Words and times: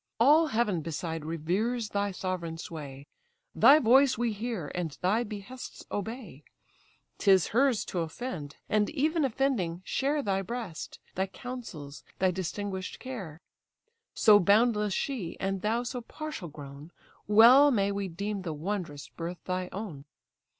All 0.19 0.47
heaven 0.47 0.81
beside 0.81 1.23
reveres 1.23 1.89
thy 1.89 2.09
sovereign 2.09 2.57
sway, 2.57 3.05
Thy 3.53 3.77
voice 3.77 4.17
we 4.17 4.33
hear, 4.33 4.71
and 4.73 4.97
thy 5.01 5.23
behests 5.23 5.85
obey: 5.91 6.43
'Tis 7.19 7.49
hers 7.49 7.85
to 7.85 7.99
offend, 7.99 8.55
and 8.67 8.89
even 8.89 9.23
offending 9.23 9.83
share 9.85 10.23
Thy 10.23 10.41
breast, 10.41 10.97
thy 11.13 11.27
counsels, 11.27 12.03
thy 12.17 12.31
distinguish'd 12.31 12.97
care: 12.99 13.41
So 14.15 14.39
boundless 14.39 14.95
she, 14.95 15.37
and 15.39 15.61
thou 15.61 15.83
so 15.83 16.01
partial 16.01 16.47
grown, 16.49 16.91
Well 17.27 17.69
may 17.69 17.91
we 17.91 18.07
deem 18.07 18.41
the 18.41 18.53
wondrous 18.53 19.07
birth 19.09 19.43
thy 19.45 19.69
own. 19.71 20.05